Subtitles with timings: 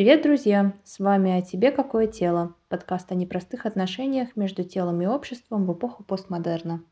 [0.00, 0.72] Привет, друзья!
[0.82, 5.74] С вами «А тебе какое тело?» Подкаст о непростых отношениях между телом и обществом в
[5.74, 6.82] эпоху постмодерна.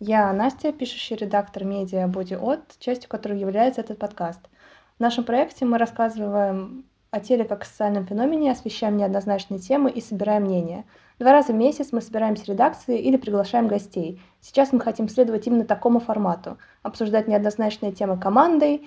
[0.00, 4.48] Я Настя, пишущий редактор медиа Body От, частью которой является этот подкаст.
[4.96, 10.44] В нашем проекте мы рассказываем о теле как социальном феномене, освещаем неоднозначные темы и собираем
[10.44, 10.84] мнения.
[11.18, 14.20] Два раза в месяц мы собираемся в редакции или приглашаем гостей.
[14.40, 18.86] Сейчас мы хотим следовать именно такому формату– обсуждать неоднозначные темы командой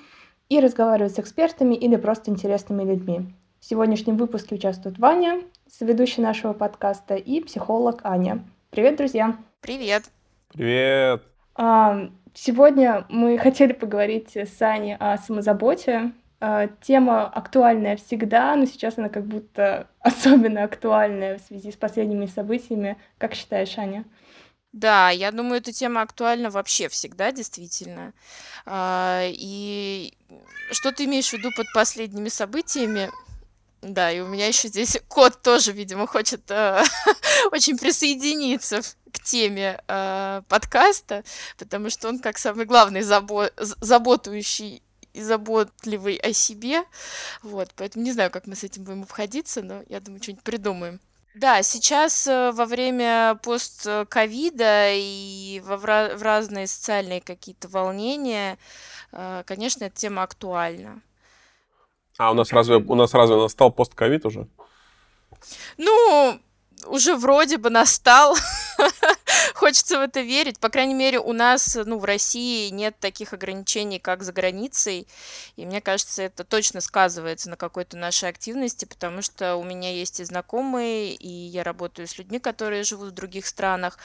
[0.49, 3.33] и разговаривать с экспертами или просто интересными людьми.
[3.59, 8.43] В сегодняшнем выпуске участвует Ваня, соведущий нашего подкаста, и психолог Аня.
[8.69, 9.35] Привет, друзья!
[9.61, 10.03] Привет!
[10.53, 11.21] Привет!
[11.55, 16.11] А, сегодня мы хотели поговорить с Аней о самозаботе,
[16.81, 22.97] тема актуальная всегда, но сейчас она как будто особенно актуальная в связи с последними событиями.
[23.17, 24.05] Как считаешь, Аня?
[24.73, 28.13] Да, я думаю, эта тема актуальна вообще всегда, действительно.
[28.65, 30.13] А, и
[30.71, 33.09] что ты имеешь в виду под последними событиями?
[33.81, 36.83] Да, и у меня еще здесь кот тоже, видимо, хочет э,
[37.51, 41.23] очень присоединиться к теме э, подкаста,
[41.57, 44.81] потому что он как самый главный забо- заботующий
[45.13, 46.83] и заботливый о себе.
[47.43, 50.99] Вот, поэтому не знаю, как мы с этим будем обходиться, но я думаю, что-нибудь придумаем.
[51.33, 55.85] Да, сейчас э, во время постковида и во в
[56.21, 58.57] разные социальные какие-то волнения,
[59.13, 61.01] э, конечно, эта тема актуальна.
[62.17, 64.47] А у нас разве у нас разве настал постковид уже?
[65.77, 66.39] Ну,
[66.85, 68.35] уже вроде бы настал.
[69.53, 70.59] Хочется в это верить.
[70.59, 75.07] По крайней мере, у нас, ну, в России нет таких ограничений, как за границей.
[75.55, 80.19] И мне кажется, это точно сказывается на какой-то нашей активности, потому что у меня есть
[80.19, 83.97] и знакомые, и я работаю с людьми, которые живут в других странах.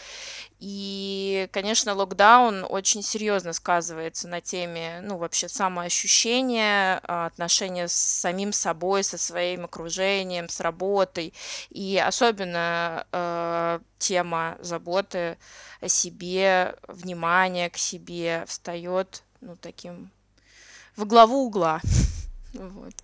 [0.59, 8.53] И, конечно, локдаун очень серьезно сказывается на теме, ну, вообще самоощущения, а, отношения с самим
[8.53, 11.35] собой, со своим окружением, с работой.
[11.71, 15.39] И особенно э, тема заботы
[15.81, 20.11] о себе, внимания к себе встает, ну, таким
[20.97, 21.81] в главу угла.
[22.55, 22.95] Вот.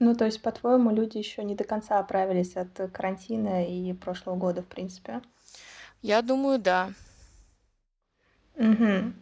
[0.00, 4.62] Ну, то есть, по-твоему, люди еще не до конца оправились от карантина и прошлого года,
[4.62, 5.22] в принципе?
[6.02, 6.90] Я думаю, да.
[8.56, 9.12] Угу.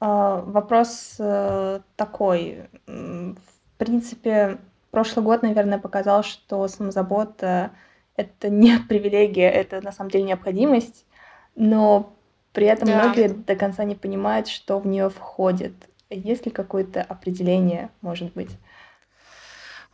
[0.00, 2.68] А, вопрос э, такой.
[2.86, 4.58] В принципе,
[4.90, 7.72] прошлый год, наверное, показал, что самозабота
[8.16, 11.06] это не привилегия, это на самом деле необходимость,
[11.54, 12.16] но
[12.52, 12.92] при этом Да.
[12.92, 15.74] многие до конца не понимают, что в нее входит.
[16.10, 18.50] Есть ли какое-то определение, может быть?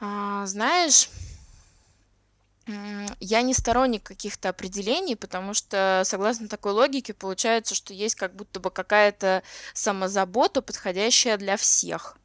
[0.00, 1.08] А, знаешь,
[3.20, 8.60] я не сторонник каких-то определений, потому что, согласно такой логике, получается, что есть как будто
[8.60, 9.42] бы какая-то
[9.74, 12.16] самозабота, подходящая для всех.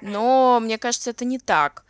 [0.00, 1.84] Но мне кажется, это не так.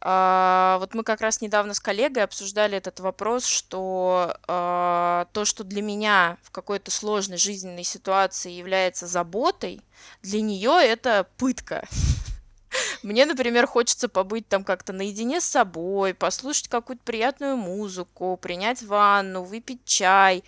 [0.00, 5.64] А, вот мы как раз недавно с коллегой обсуждали этот вопрос, что а, то, что
[5.64, 9.80] для меня в какой-то сложной жизненной ситуации является заботой,
[10.22, 11.86] для нее это пытка.
[13.02, 19.42] Мне, например, хочется побыть там как-то наедине с собой, послушать какую-то приятную музыку, принять ванну,
[19.42, 20.44] выпить чай.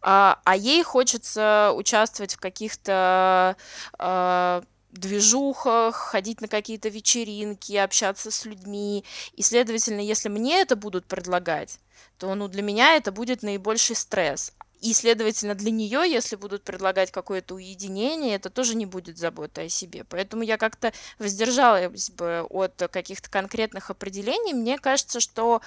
[0.00, 3.56] А, а ей хочется участвовать в каких-то
[3.98, 9.04] а, движухах, ходить на какие-то вечеринки, общаться с людьми.
[9.34, 11.78] И, следовательно, если мне это будут предлагать,
[12.18, 14.52] то ну, для меня это будет наибольший стресс.
[14.80, 19.68] И, следовательно, для нее, если будут предлагать какое-то уединение, это тоже не будет забота о
[19.68, 20.02] себе.
[20.04, 24.54] Поэтому я как-то воздержалась бы от каких-то конкретных определений.
[24.54, 25.62] Мне кажется, что,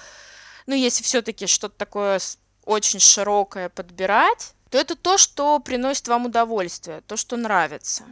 [0.66, 2.20] ну, если все-таки что-то такое
[2.66, 8.04] очень широкое подбирать, то это то, что приносит вам удовольствие, то, что нравится.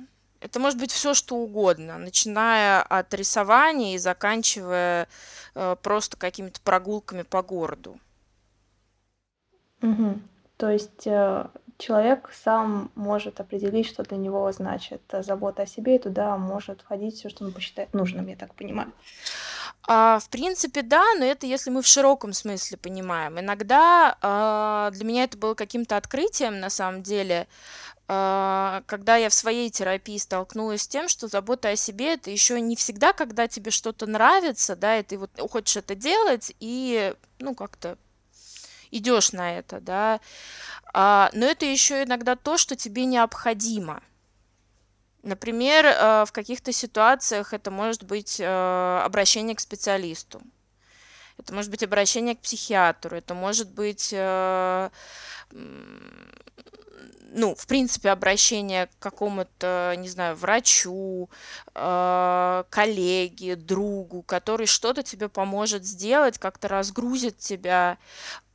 [0.45, 5.09] Это может быть все, что угодно, начиная от рисования и заканчивая
[5.55, 7.99] э, просто какими-то прогулками по городу.
[9.81, 10.21] Угу.
[10.59, 11.47] То есть э,
[11.79, 17.15] человек сам может определить, что для него значит забота о себе, и туда может входить
[17.17, 18.93] все, что он посчитает нужным, я так понимаю.
[19.87, 23.41] А, в принципе, да, но это если мы в широком смысле понимаем.
[23.41, 27.49] Иногда а, для меня это было каким-то открытием, на самом деле,
[28.07, 32.77] когда я в своей терапии столкнулась с тем, что забота о себе это еще не
[32.77, 37.97] всегда, когда тебе что-то нравится, да, и ты вот хочешь это делать, и, ну, как-то
[38.91, 40.21] идешь на это, да,
[40.93, 44.03] а, но это еще иногда то, что тебе необходимо.
[45.23, 50.43] Например, э, в каких-то ситуациях это может быть обращение к специалисту,
[51.39, 54.15] это может быть обращение к психиатру, это может быть
[57.35, 61.29] ну, в принципе, обращение к какому-то, не знаю, врачу,
[61.75, 67.99] э, коллеге, другу, который что-то тебе поможет сделать, как-то разгрузит тебя.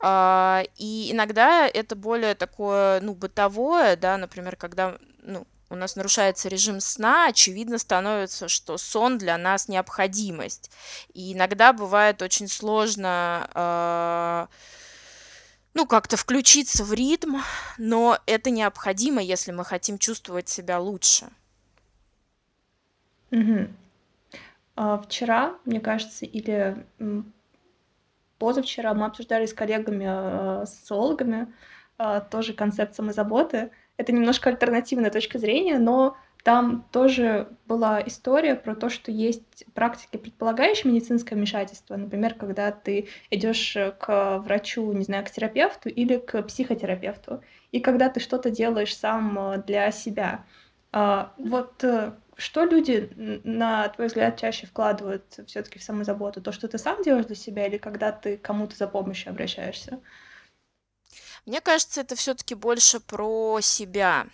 [0.02, 6.48] Э, и иногда это более такое, ну, бытовое, да, например, когда, ну, у нас нарушается
[6.48, 10.72] режим сна, очевидно становится, что сон для нас необходимость.
[11.14, 14.48] И иногда бывает очень сложно э,
[15.74, 17.38] ну, как-то включиться в ритм,
[17.77, 21.27] но это необходимо, если мы хотим чувствовать себя лучше.
[23.31, 23.75] Мгм.
[24.75, 26.86] А, Вчера, мне кажется, или
[28.39, 31.54] позавчера мы обсуждали с коллегами, а, социологами,
[31.98, 33.72] а, тоже концепт самозаботы.
[33.98, 40.18] Это немножко альтернативная точка зрения, но там тоже была история про то, что есть практики,
[40.18, 41.95] предполагающие медицинское вмешательство.
[41.97, 48.09] Например, когда ты идешь к врачу, не знаю, к терапевту или к психотерапевту, и когда
[48.09, 50.45] ты что-то делаешь сам э, для себя.
[50.91, 53.12] А, Вот э, что люди,
[53.44, 56.41] на твой взгляд, чаще вкладывают все-таки в самозаботу?
[56.41, 60.00] То, что ты сам делаешь для себя, или когда ты кому-то за помощью обращаешься?
[61.45, 64.25] Мне кажется, это все-таки больше про себя.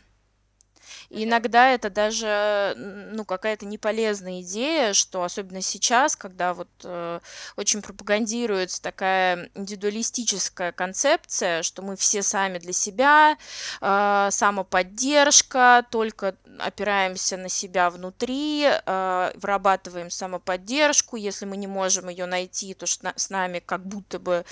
[1.17, 7.21] Иногда это даже, ну, какая-то неполезная идея, что особенно сейчас, когда вот э,
[7.56, 13.38] очень пропагандируется такая индивидуалистическая концепция, что мы все сами для себя,
[13.79, 22.25] э, самоподдержка, только опираемся на себя внутри, э, вырабатываем самоподдержку, если мы не можем ее
[22.25, 24.44] найти, то что с нами как будто бы,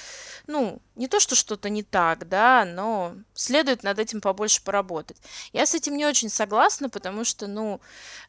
[0.47, 5.17] ну, не то, что что-то не так, да, но следует над этим побольше поработать.
[5.51, 6.52] Я с этим не очень согласна,
[6.89, 7.81] потому что, ну,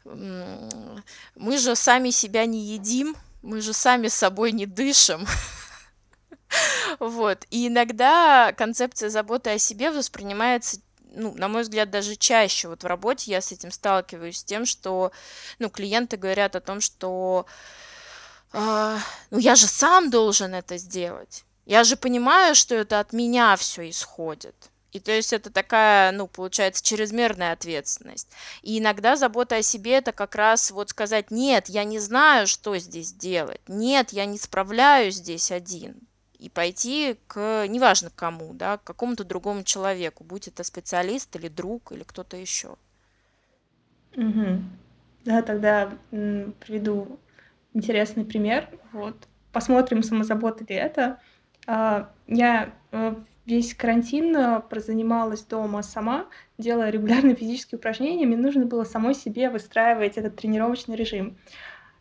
[0.04, 5.26] мы же сами себя не едим, мы же сами собой не дышим.
[7.00, 7.46] Вот.
[7.50, 10.78] И иногда концепция заботы о себе воспринимается
[11.16, 14.66] ну, на мой взгляд, даже чаще вот в работе я с этим сталкиваюсь, с тем,
[14.66, 15.12] что,
[15.58, 17.46] ну, клиенты говорят о том, что,
[18.52, 18.98] э,
[19.30, 21.44] ну, я же сам должен это сделать.
[21.66, 24.70] Я же понимаю, что это от меня все исходит.
[24.94, 28.30] И то есть это такая, ну, получается, чрезмерная ответственность.
[28.62, 32.78] И иногда забота о себе это как раз вот сказать, нет, я не знаю, что
[32.78, 35.96] здесь делать, нет, я не справляюсь здесь один.
[36.38, 41.90] И пойти к, неважно кому, да, к какому-то другому человеку, будь это специалист или друг
[41.90, 42.76] или кто-то еще.
[44.16, 44.62] Угу.
[45.24, 47.18] Да, тогда приведу
[47.72, 48.68] интересный пример.
[48.92, 49.16] Вот.
[49.50, 51.18] Посмотрим, самозабота ли это.
[51.66, 56.26] А, Я э, весь карантин э, прозанималась дома сама,
[56.58, 58.26] делая регулярные физические упражнения.
[58.26, 61.36] Мне нужно было самой себе выстраивать этот тренировочный режим.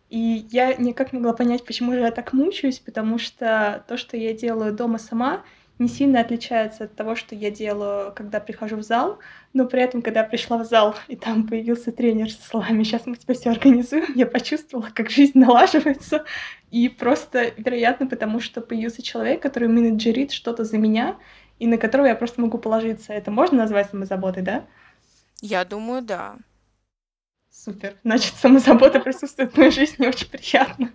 [0.09, 4.15] И я никак не могла понять, почему же я так мучаюсь, потому что то, что
[4.15, 5.43] я делаю дома сама,
[5.79, 9.19] не сильно отличается от того, что я делаю, когда прихожу в зал,
[9.53, 13.05] но при этом, когда я пришла в зал, и там появился тренер со словами «Сейчас
[13.05, 16.25] мы тебе все организуем», я почувствовала, как жизнь налаживается,
[16.71, 21.17] и просто вероятно, потому что появился человек, который менеджерит что-то за меня,
[21.59, 23.13] и на которого я просто могу положиться.
[23.13, 24.65] Это можно назвать самозаботой, да?
[25.41, 26.37] Я думаю, да.
[27.49, 27.95] Супер.
[28.03, 30.91] Значит, самозабота присутствует в моей жизни, очень приятно.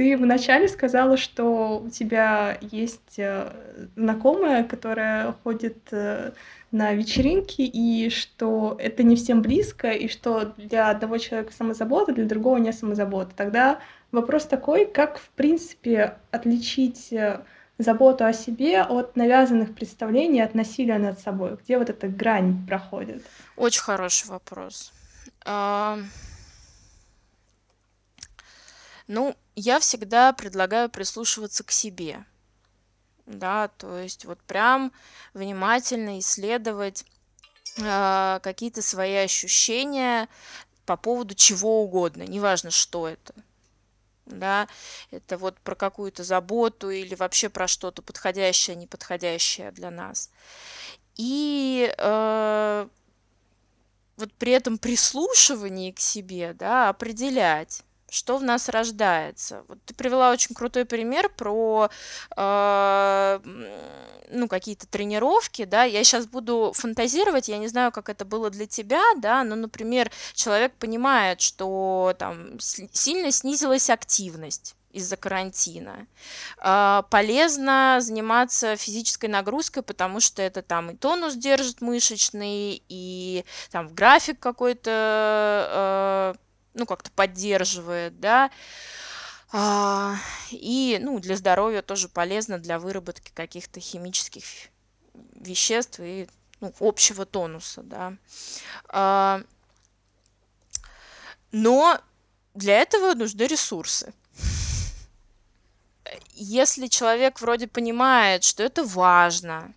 [0.00, 3.52] Ты вначале сказала, что у тебя есть э,
[3.96, 6.32] знакомая, которая ходит э,
[6.70, 12.24] на вечеринки, и что это не всем близко, и что для одного человека самозабота, для
[12.24, 13.32] другого не самозабота.
[13.36, 13.80] Тогда
[14.10, 17.42] вопрос такой, как, в принципе, отличить э,
[17.76, 21.58] заботу о себе от навязанных представлений, от насилия над собой?
[21.62, 23.22] Где вот эта грань проходит?
[23.54, 24.94] Очень хороший вопрос.
[29.12, 32.24] Ну, я всегда предлагаю прислушиваться к себе.
[33.26, 34.92] Да, то есть вот прям
[35.34, 37.04] внимательно исследовать
[37.82, 40.28] а, какие-то свои ощущения
[40.86, 43.34] по поводу чего угодно, неважно, что это.
[44.26, 44.68] Да,
[45.10, 50.30] это вот про какую-то заботу или вообще про что-то подходящее, неподходящее для нас.
[51.16, 52.88] И э,
[54.16, 59.64] вот при этом прислушивании к себе, да, определять, что в нас рождается.
[59.68, 61.90] Вот ты привела очень крутой пример про
[62.36, 63.40] э,
[64.30, 68.66] ну, какие-то тренировки, да, я сейчас буду фантазировать, я не знаю, как это было для
[68.66, 76.06] тебя, да, но, например, человек понимает, что там сильно снизилась активность, из-за карантина.
[76.58, 83.94] А, полезно заниматься физической нагрузкой, потому что это там и тонус держит мышечный, и там
[83.94, 86.34] график какой-то а,
[86.74, 88.50] ну, как-то поддерживает, да.
[89.52, 90.16] А,
[90.50, 94.44] и, ну, для здоровья тоже полезно для выработки каких-то химических
[95.34, 96.28] веществ и
[96.60, 98.14] ну, общего тонуса, да.
[98.88, 99.42] А,
[101.52, 102.00] но
[102.54, 104.12] для этого нужны ресурсы.
[106.34, 109.74] Если человек вроде понимает, что это важно,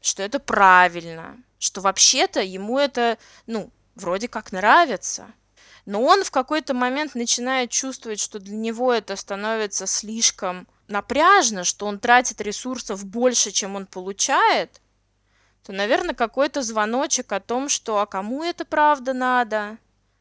[0.00, 5.32] что это правильно, что вообще-то ему это, ну, вроде как нравится,
[5.84, 11.86] но он в какой-то момент начинает чувствовать, что для него это становится слишком напряжно, что
[11.86, 14.80] он тратит ресурсов больше, чем он получает,
[15.64, 19.78] то, наверное, какой-то звоночек о том, что а кому это правда надо,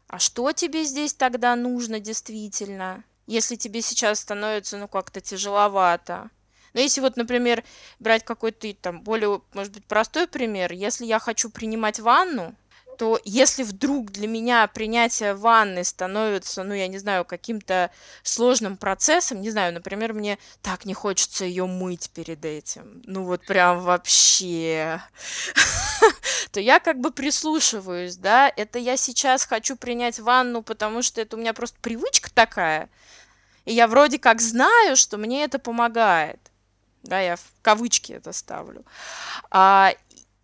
[0.07, 6.29] а что тебе здесь тогда нужно действительно, если тебе сейчас становится, ну, как-то тяжеловато.
[6.73, 7.63] Но если вот, например,
[7.99, 12.55] брать какой-то там более, может быть, простой пример, если я хочу принимать ванну,
[13.01, 17.89] то если вдруг для меня принятие ванны становится, ну, я не знаю, каким-то
[18.21, 23.43] сложным процессом, не знаю, например, мне так не хочется ее мыть перед этим, ну, вот
[23.47, 25.01] прям вообще,
[26.51, 31.37] то я как бы прислушиваюсь, да, это я сейчас хочу принять ванну, потому что это
[31.37, 32.87] у меня просто привычка такая,
[33.65, 36.37] и я вроде как знаю, что мне это помогает.
[37.01, 38.85] Да, я в кавычки это ставлю.
[39.49, 39.91] А,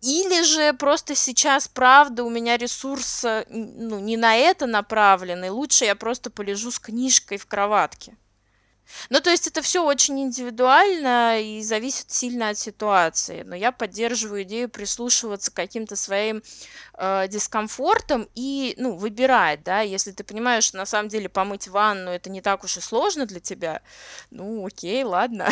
[0.00, 5.96] или же просто сейчас, правда, у меня ресурс ну, не на это направленный, лучше я
[5.96, 8.16] просто полежу с книжкой в кроватке.
[9.10, 13.42] Ну, то есть это все очень индивидуально и зависит сильно от ситуации.
[13.42, 16.42] Но я поддерживаю идею прислушиваться к каким-то своим
[16.94, 22.10] э, дискомфортам и, ну, выбирать, да, если ты понимаешь, что на самом деле помыть ванну
[22.10, 23.82] это не так уж и сложно для тебя,
[24.30, 25.48] ну, окей, ладно,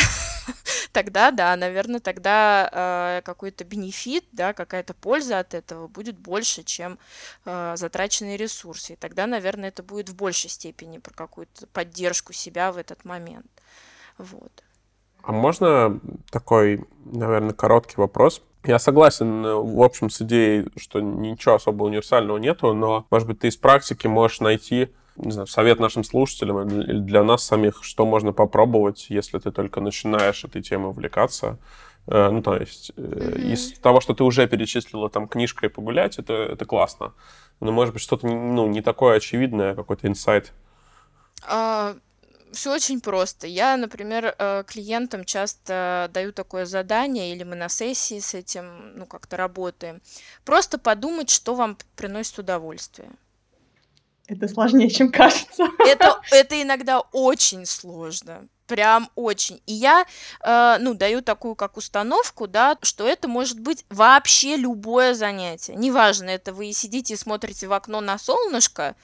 [0.92, 6.99] тогда, да, наверное, тогда э, какой-то бенефит, да, какая-то польза от этого будет больше, чем
[7.45, 8.95] э, затраченные ресурсы.
[8.95, 13.47] И тогда, наверное, это будет в большей степени про какую-то поддержку себя в этот момент.
[14.18, 14.64] Вот.
[15.23, 18.42] А можно такой, наверное, короткий вопрос?
[18.64, 23.40] Я согласен, э, в общем, с идеей, что ничего особо универсального нету, но, может быть,
[23.40, 28.06] ты из практики можешь найти не знаю, совет нашим слушателям или для нас самих, что
[28.06, 31.58] можно попробовать, если ты только начинаешь этой темой увлекаться.
[32.06, 33.52] Э, ну, то есть, mm-hmm.
[33.52, 37.14] из того, что ты уже перечислила, там, книжкой погулять, это, это классно.
[37.61, 40.52] Но, может быть, что-то ну, не такое очевидное, какой-то инсайт.
[41.49, 41.99] Uh,
[42.52, 43.46] все очень просто.
[43.46, 49.06] Я, например, э, клиентам часто даю такое задание, или мы на сессии с этим, ну,
[49.06, 50.00] как-то работаем.
[50.44, 53.11] Просто подумать, что вам приносит удовольствие.
[54.28, 55.68] Это сложнее, чем кажется.
[55.78, 58.49] Это, это иногда очень сложно.
[58.66, 59.62] Прям очень.
[59.66, 60.04] И я,
[60.45, 65.76] э, ну, даю такую как установку, да, что это может быть вообще любое занятие.
[65.76, 68.97] Неважно, это вы сидите и смотрите в окно на солнышко,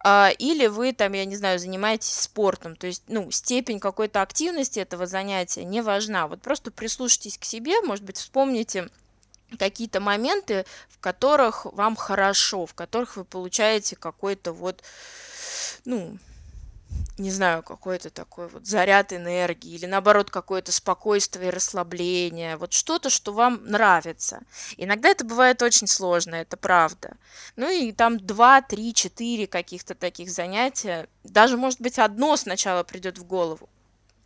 [0.00, 4.78] а, или вы там, я не знаю, занимаетесь спортом, то есть, ну, степень какой-то активности
[4.80, 6.28] этого занятия не важна.
[6.28, 8.88] Вот просто прислушайтесь к себе, может быть, вспомните
[9.56, 14.82] какие-то моменты, в которых вам хорошо, в которых вы получаете какой-то вот,
[15.84, 16.18] ну,
[17.18, 23.32] не знаю, какой-то такой вот заряд энергии или наоборот какое-то спокойствие, расслабление, вот что-то, что
[23.32, 24.40] вам нравится.
[24.76, 27.16] Иногда это бывает очень сложно, это правда.
[27.56, 33.18] Ну и там два, три, четыре каких-то таких занятия, даже может быть одно сначала придет
[33.18, 33.68] в голову.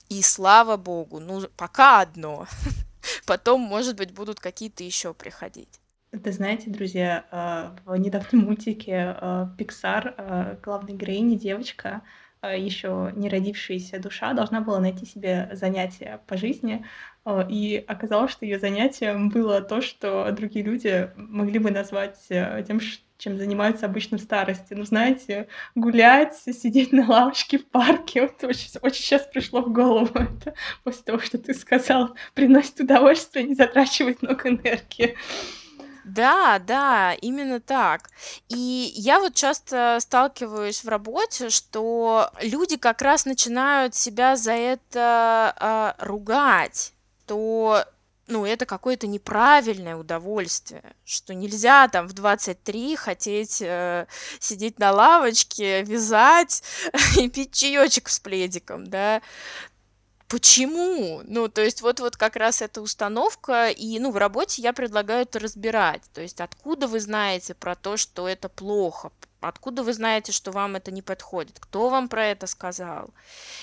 [0.08, 2.46] И слава богу, ну пока одно.
[3.26, 5.80] Потом, может быть, будут какие-то еще приходить.
[6.12, 12.02] Это знаете, друзья, а, в недавнем мультике а, Pixar а, главной героиня девочка,
[12.42, 16.84] еще не родившаяся душа должна была найти себе занятие по жизни,
[17.24, 22.64] а, и оказалось, что ее занятием было то, что другие люди могли бы назвать э,
[22.66, 22.80] тем,
[23.16, 24.74] чем занимаются обычно в старости.
[24.74, 25.46] Ну, знаете,
[25.76, 28.22] гулять, сидеть на лавочке в парке.
[28.22, 33.46] Вот очень, очень сейчас пришло в голову это после того, что ты сказал, приносит удовольствие,
[33.46, 35.16] не затрачивает много энергии.
[36.04, 38.10] Да, да, именно так.
[38.48, 45.54] И я вот часто сталкиваюсь в работе, что люди как раз начинают себя за это
[45.58, 46.92] а, ругать,
[47.26, 47.84] то
[48.28, 54.06] ну, это какое-то неправильное удовольствие, что нельзя там в 23 хотеть э,
[54.38, 56.62] сидеть на лавочке, вязать
[57.18, 59.20] и пить чаечек с пледиком, да.
[60.32, 61.20] Почему?
[61.24, 65.24] Ну, то есть вот, вот как раз эта установка, и, ну, в работе я предлагаю
[65.24, 66.00] это разбирать.
[66.14, 69.12] То есть откуда вы знаете про то, что это плохо?
[69.40, 71.58] Откуда вы знаете, что вам это не подходит?
[71.60, 73.10] Кто вам про это сказал?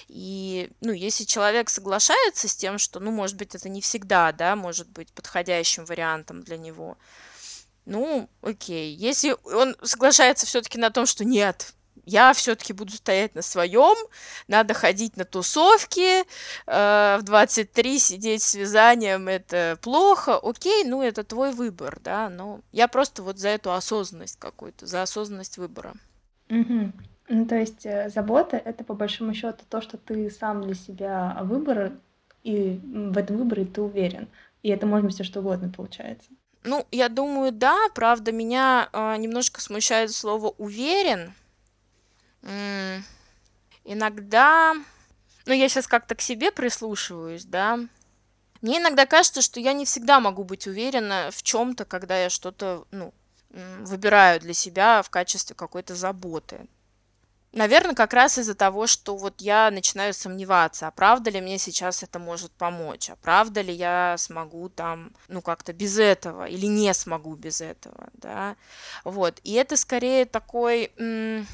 [0.09, 4.55] И, ну, если человек соглашается с тем, что, ну, может быть, это не всегда, да,
[4.55, 6.99] может быть подходящим вариантом для него,
[7.85, 8.93] ну, окей.
[8.93, 11.73] Если он соглашается все-таки на том, что нет,
[12.09, 13.95] я все-таки буду стоять на своем,
[14.47, 21.23] надо ходить на тусовки, э, в 23 сидеть с вязанием это плохо, окей, ну это
[21.23, 25.93] твой выбор, да, но я просто вот за эту осознанность какую-то, за осознанность выбора.
[26.49, 26.91] Угу.
[27.29, 31.37] Ну, то есть э, забота— это по большому счету то, что ты сам для себя
[31.43, 31.91] выбор,
[32.43, 34.27] и в этом выборе ты уверен.
[34.63, 36.29] И это может быть все что угодно получается.
[36.63, 37.77] Ну, я думаю, да.
[37.93, 41.33] Правда, меня э, немножко смущает слово уверен.
[43.83, 44.75] Иногда,
[45.45, 47.79] ну, я сейчас как-то к себе прислушиваюсь, да.
[48.61, 52.85] Мне иногда кажется, что я не всегда могу быть уверена в чем-то, когда я что-то,
[52.91, 53.13] ну,
[53.49, 56.67] выбираю для себя в качестве какой-то заботы.
[57.51, 62.03] Наверное, как раз из-за того, что вот я начинаю сомневаться, а правда ли мне сейчас
[62.03, 66.93] это может помочь, а правда ли я смогу там, ну, как-то без этого или не
[66.93, 68.55] смогу без этого, да.
[69.03, 69.39] Вот.
[69.43, 70.91] И это скорее такой...
[70.97, 71.47] м,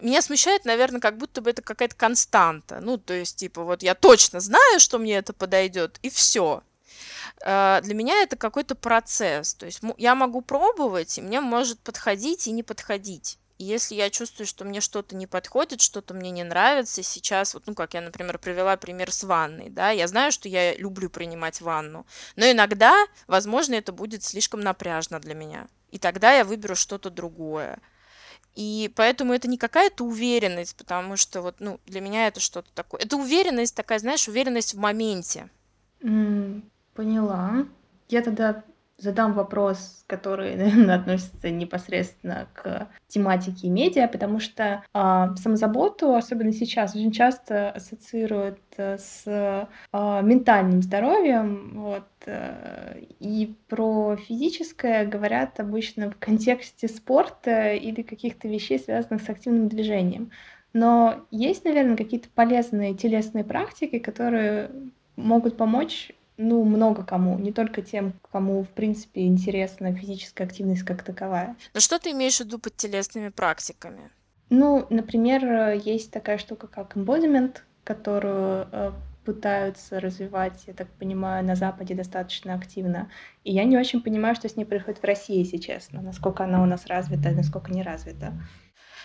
[0.00, 2.80] Меня смущает, наверное, как будто бы это какая-то константа.
[2.80, 6.62] Ну, то есть, типа, вот я точно знаю, что мне это подойдет, и все.
[7.40, 9.54] Для меня это какой-то процесс.
[9.54, 13.38] То есть я могу пробовать, и мне может подходить и не подходить.
[13.58, 17.62] И если я чувствую, что мне что-то не подходит, что-то мне не нравится сейчас, вот,
[17.66, 21.62] ну, как я, например, привела пример с ванной, да, я знаю, что я люблю принимать
[21.62, 22.04] ванну,
[22.36, 22.94] но иногда,
[23.26, 25.68] возможно, это будет слишком напряжно для меня.
[25.90, 27.78] И тогда я выберу что-то другое.
[28.56, 33.02] И поэтому это не какая-то уверенность, потому что вот, ну, для меня это что-то такое.
[33.02, 35.50] Это уверенность такая, знаешь, уверенность в моменте.
[36.00, 37.66] М, Поняла.
[38.08, 38.64] Я тогда
[38.98, 46.94] задам вопрос, который, наверное, относится непосредственно к тематике медиа, потому что а, самозаботу, особенно сейчас,
[46.94, 49.24] очень часто ассоциируют э, с
[49.92, 58.48] а, ментальным здоровьем, вот, э, и про физическое говорят обычно в контексте спорта или каких-то
[58.48, 60.30] вещей, связанных с активным движением.
[60.72, 64.70] Но есть, наверное, какие-то полезные телесные практики, которые
[65.16, 71.02] могут помочь ну, много кому, не только тем, кому, в принципе, интересна физическая активность как
[71.02, 71.56] таковая.
[71.74, 74.10] Но что ты имеешь в виду под телесными практиками?
[74.50, 78.92] Ну, например, есть такая штука, как embodiment, которую э,
[79.24, 83.10] пытаются развивать, я так понимаю, на Западе достаточно активно.
[83.42, 86.62] И я не очень понимаю, что с ней происходит в России, если честно, насколько она
[86.62, 88.32] у нас развита, насколько не развита.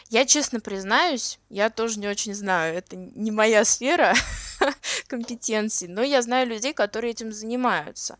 [0.09, 2.77] Я честно признаюсь, я тоже не очень знаю.
[2.77, 4.13] Это не моя сфера
[5.11, 8.17] компетенций, но я знаю людей, которые этим занимаются.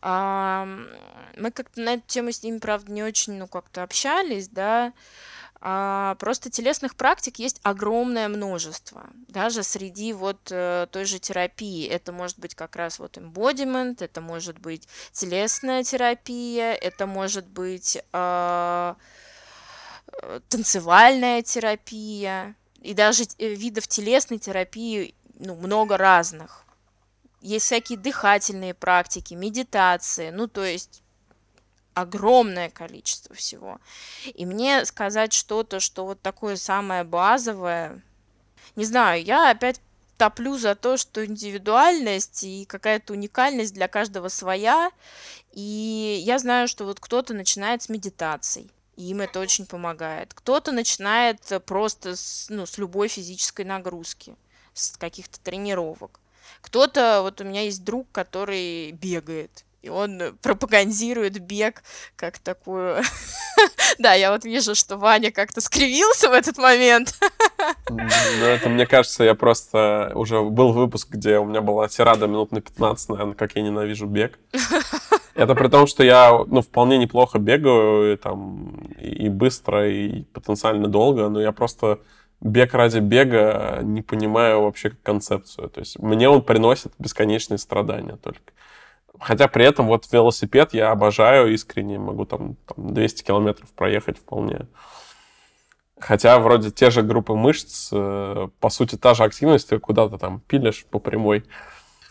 [0.00, 4.92] Мы как-то на эту тему с ними, правда, не очень, ну, как-то общались, да.
[5.60, 11.84] А, просто телесных практик есть огромное множество, даже среди вот э, той же терапии.
[11.88, 17.98] Это может быть как раз вот embodiment, это может быть телесная терапия, это может быть
[18.12, 18.94] а,
[20.22, 26.64] Э, танцевальная терапия, и даже э, видов телесной терапии ну, много разных.
[27.40, 31.02] Есть всякие дыхательные практики, медитации, ну, то есть
[31.94, 33.80] огромное количество всего.
[34.34, 38.02] И мне сказать что-то, что вот такое самое базовое,
[38.76, 39.80] не знаю, я опять
[40.16, 44.90] топлю за то, что индивидуальность и какая-то уникальность для каждого своя.
[45.52, 50.34] И я знаю, что вот кто-то начинает с медитаций и им это очень помогает.
[50.34, 54.34] Кто-то начинает просто с, ну, с любой физической нагрузки,
[54.78, 56.20] с каких-то тренировок.
[56.60, 61.82] Кто-то, вот у меня есть друг, который бегает, и он пропагандирует бег
[62.16, 63.02] как такую...
[63.98, 67.18] Да, я вот вижу, что Ваня как-то скривился в этот момент.
[67.90, 70.12] Ну, это, мне кажется, я просто...
[70.14, 74.06] Уже был выпуск, где у меня была тирада минут на 15, наверное, как я ненавижу
[74.06, 74.38] бег.
[75.34, 80.86] Это при том, что я, ну, вполне неплохо бегаю, и, там, и быстро, и потенциально
[80.86, 82.00] долго, но я просто
[82.40, 85.70] бег ради бега не понимаю вообще концепцию.
[85.70, 88.52] То есть мне он приносит бесконечные страдания только.
[89.20, 94.66] Хотя при этом вот велосипед я обожаю искренне, могу там, там 200 километров проехать вполне.
[95.98, 100.40] Хотя вроде те же группы мышц, э, по сути, та же активность, ты куда-то там
[100.46, 101.40] пилишь по прямой.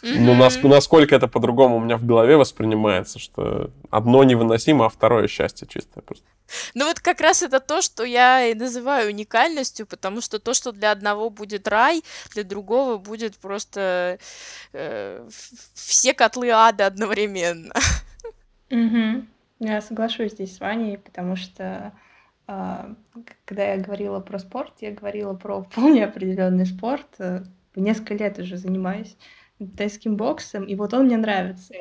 [0.03, 0.19] Mm-hmm.
[0.19, 5.27] Ну, нас, насколько это по-другому у меня в голове воспринимается, что одно невыносимо, а второе
[5.27, 6.25] счастье чистое просто.
[6.73, 10.71] Ну вот как раз это то, что я и называю уникальностью, потому что то, что
[10.71, 14.19] для одного будет рай, для другого будет просто
[14.73, 15.27] э,
[15.73, 17.73] все котлы ада одновременно.
[18.69, 19.25] Угу.
[19.59, 21.93] Я соглашусь здесь с Ваней, потому что
[22.47, 22.93] э,
[23.45, 27.07] когда я говорила про спорт, я говорила про вполне определенный спорт.
[27.19, 27.43] Э,
[27.75, 29.17] несколько лет уже занимаюсь
[29.77, 31.73] тайским боксом, и вот он мне нравится.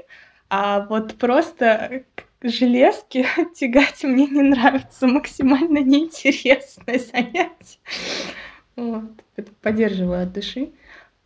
[0.48, 2.04] А вот просто
[2.42, 7.78] железки тягать мне не нравится, максимально неинтересное занятие.
[8.76, 9.04] Вот,
[9.62, 10.70] поддерживаю от души.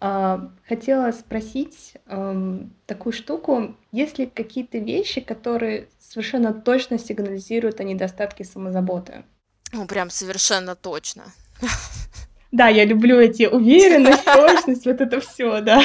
[0.02, 3.76] А, хотела спросить эм, такую штуку.
[3.92, 9.24] Есть ли какие-то вещи, которые совершенно точно сигнализируют о недостатке самозаботы?
[9.72, 11.24] Ну, прям совершенно точно.
[12.50, 15.82] Да, я люблю эти уверенность, точность, вот это все, да.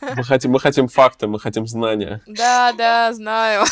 [0.00, 2.20] Мы хотим, мы хотим факты, мы хотим знания.
[2.26, 3.64] Да, да, знаю.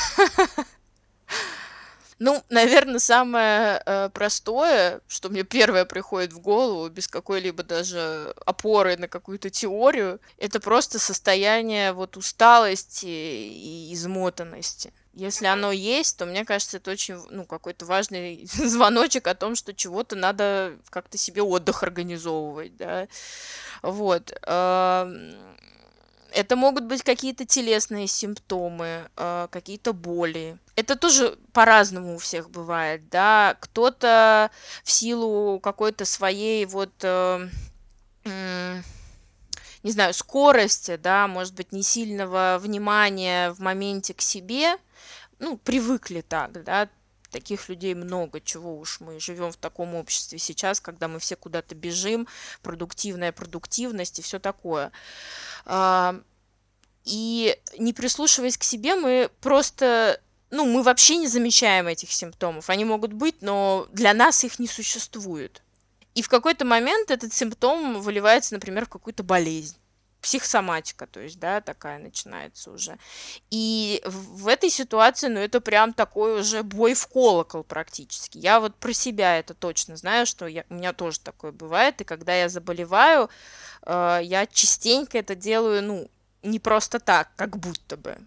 [2.19, 8.97] Ну, наверное, самое э, простое, что мне первое приходит в голову, без какой-либо даже опоры
[8.97, 14.95] на какую-то теорию, это просто состояние вот усталости и измотанности.
[15.13, 19.75] Если оно есть, то мне кажется, это очень, ну, какой-то важный звоночек о том, что
[19.75, 23.09] чего-то надо как-то себе отдых организовывать, да.
[23.83, 24.33] Вот.
[26.33, 30.59] Это могут быть какие-то телесные симптомы, э, какие-то боли.
[30.75, 33.57] Это тоже по-разному у всех бывает, да.
[33.61, 34.51] Кто-то
[34.85, 37.49] в силу какой-то своей вот э,
[39.83, 44.79] не знаю, скорости, да, может быть, не сильного внимания в моменте к себе,
[45.39, 46.89] ну, привыкли так, да,
[47.37, 51.75] таких людей много, чего уж мы живем в таком обществе сейчас, когда мы все куда-то
[51.75, 52.27] бежим,
[52.63, 54.91] продуктивная продуктивность и все такое.
[55.67, 56.19] А,
[57.05, 60.19] и не прислушиваясь к себе, мы просто
[60.51, 62.71] ну, мы вообще не замечаем этих симптомов.
[62.71, 65.63] Они могут быть, но для нас их не существует.
[66.15, 69.77] И в какой-то момент этот симптом выливается, например, в какую-то болезнь
[70.21, 72.99] психосоматика, то есть, да, такая начинается уже.
[73.51, 78.39] И в этой ситуации, ну, это прям такой уже бой в колокол практически.
[78.39, 82.05] Я вот про себя это точно знаю, что я, у меня тоже такое бывает, и
[82.05, 83.31] когда я заболеваю,
[83.83, 86.11] э, я частенько это делаю, ну,
[86.43, 88.19] не просто так, как будто бы.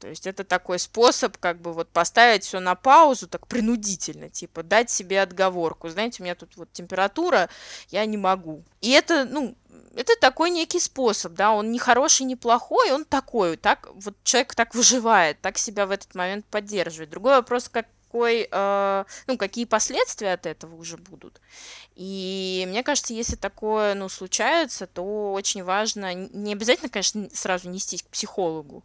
[0.00, 4.62] То есть это такой способ, как бы вот поставить все на паузу, так принудительно, типа
[4.62, 5.90] дать себе отговорку.
[5.90, 7.50] Знаете, у меня тут вот температура,
[7.90, 8.64] я не могу.
[8.80, 9.54] И это, ну,
[9.94, 14.54] это такой некий способ, да, он не хороший, не плохой, он такой, так вот человек
[14.54, 17.10] так выживает, так себя в этот момент поддерживает.
[17.10, 21.40] Другой вопрос, как какой, э, ну, какие последствия от этого уже будут.
[21.94, 28.02] И мне кажется, если такое, ну, случается, то очень важно, не обязательно, конечно, сразу нестись
[28.02, 28.84] к психологу,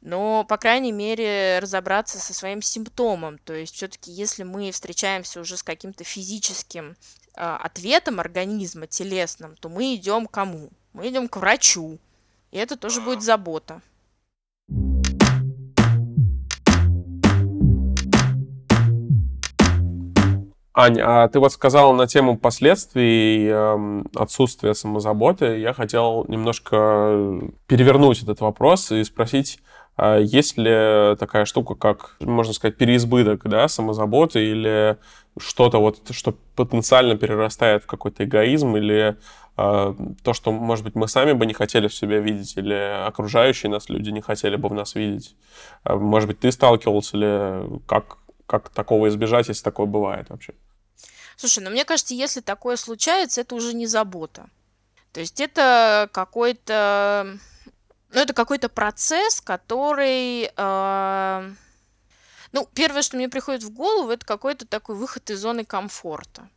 [0.00, 3.38] но, по крайней мере, разобраться со своим симптомом.
[3.38, 6.96] То есть все-таки, если мы встречаемся уже с каким-то физическим
[7.36, 10.70] ответом организма, телесным, то мы идем к кому?
[10.92, 11.98] Мы идем к врачу.
[12.50, 13.82] И это тоже будет забота.
[20.78, 25.58] Аня, а ты вот сказала на тему последствий э, отсутствия самозаботы.
[25.58, 29.58] Я хотел немножко перевернуть этот вопрос и спросить,
[29.98, 34.98] есть ли такая штука, как, можно сказать, переизбыток да, самозаботы или
[35.38, 39.16] что-то вот, что потенциально перерастает в какой-то эгоизм или
[39.56, 42.74] э, то, что, может быть, мы сами бы не хотели в себе видеть или
[43.06, 45.36] окружающие нас люди не хотели бы в нас видеть.
[45.84, 50.54] Э, может быть, ты сталкивался или как, как такого избежать, если такое бывает вообще?
[51.36, 54.48] Слушай, ну мне кажется, если такое случается, это уже не забота.
[55.12, 57.38] То есть это какой-то,
[58.16, 61.50] ну это какой-то процесс, который, э,
[62.52, 66.48] ну первое, что мне приходит в голову, это какой-то такой выход из зоны комфорта.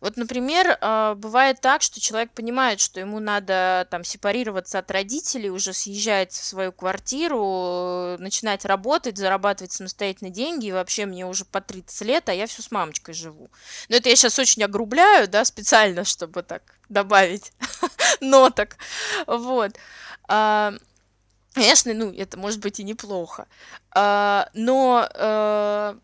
[0.00, 5.50] Вот, например, а, бывает так, что человек понимает, что ему надо там сепарироваться от родителей,
[5.50, 11.60] уже съезжать в свою квартиру, начинать работать, зарабатывать самостоятельно деньги, и вообще мне уже по
[11.60, 13.50] 30 лет, а я все с мамочкой живу.
[13.88, 17.52] Но это я сейчас очень огрубляю, да, специально, чтобы так добавить
[18.20, 18.76] ноток.
[19.28, 19.76] Вот.
[21.58, 23.46] А, конечно, ну, это может быть и неплохо.
[23.90, 25.96] А, но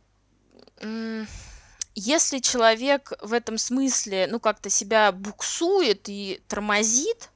[1.95, 7.31] если человек в этом смысле, ну, как-то себя буксует и тормозит,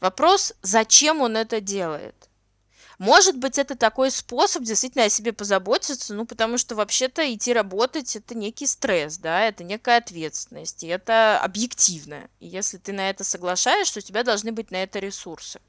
[0.00, 2.14] вопрос, зачем он это делает?
[2.98, 8.14] Может быть, это такой способ действительно о себе позаботиться, ну, потому что вообще-то идти работать–
[8.16, 12.28] это некий стресс, да, это некая ответственность, и это объективно.
[12.40, 15.60] И если ты на это соглашаешься, у тебя должны быть на это ресурсы.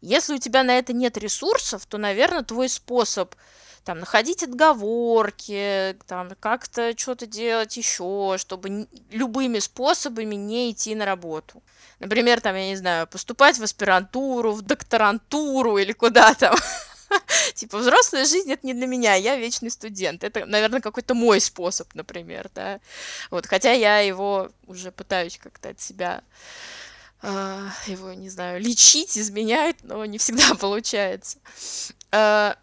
[0.00, 3.34] Если у тебя на это нет ресурсов, то, наверное, твой способ–
[3.84, 11.62] там находить отговорки, там как-то что-то делать еще, чтобы любыми способами не идти на работу.
[11.98, 16.56] Например, там, я не знаю, поступать в аспирантуру, в докторантуру или куда там.
[17.54, 20.24] Типа, взрослая жизнь это не для меня, я вечный студент.
[20.24, 22.80] Это, наверное, какой-то мой способ, например, да.
[23.30, 26.22] Вот, хотя я его уже пытаюсь как-то от себя
[27.22, 31.38] его, не знаю, лечить, изменять, но не всегда получается.
[32.10, 32.56] Uh,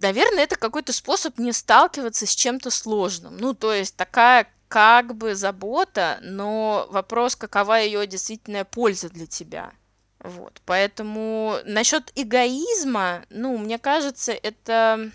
[0.00, 3.36] наверное, это какой-то способ не сталкиваться с чем-то сложным.
[3.36, 9.72] Ну, то есть такая как бы забота, но вопрос, какова ее действительная польза для тебя.
[10.18, 15.12] Вот, поэтому насчет эгоизма, ну, мне кажется, это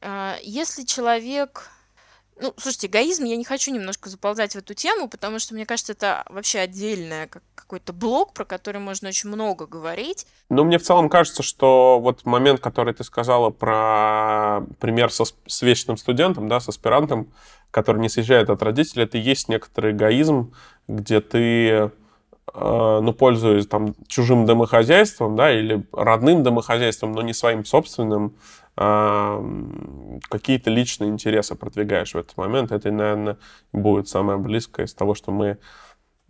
[0.00, 1.70] э, если человек
[2.40, 5.92] ну, слушайте, эгоизм, я не хочу немножко заползать в эту тему, потому что, мне кажется,
[5.92, 10.26] это вообще отдельная как какой-то блок, про который можно очень много говорить.
[10.50, 15.62] Ну, мне в целом кажется, что вот момент, который ты сказала про пример со, с
[15.62, 17.32] вечным студентом, да, с аспирантом,
[17.70, 20.52] который не съезжает от родителей, это и есть некоторый эгоизм,
[20.86, 21.90] где ты э,
[22.54, 28.36] ну, пользуясь там чужим домохозяйством, да, или родным домохозяйством, но не своим собственным,
[28.74, 32.72] какие-то личные интересы продвигаешь в этот момент.
[32.72, 33.36] Это, наверное,
[33.72, 35.58] будет самое близкое из того, что мы